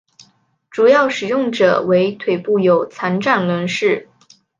[0.71, 4.09] 主要使用者为腿部有残障人士。